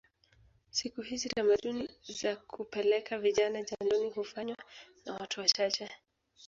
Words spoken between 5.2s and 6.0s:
wachache